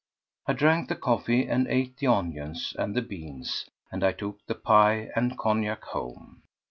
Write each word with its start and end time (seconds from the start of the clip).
I 0.47 0.53
drank 0.53 0.89
the 0.89 0.95
coffee 0.95 1.47
and 1.47 1.67
ate 1.67 1.97
the 1.97 2.07
onions 2.07 2.73
and 2.79 2.95
the 2.95 3.03
beans, 3.03 3.69
and 3.91 4.03
I 4.03 4.13
took 4.13 4.43
the 4.47 4.55
pie 4.55 5.11
and 5.15 5.37
cognac 5.37 5.83
home. 5.83 6.41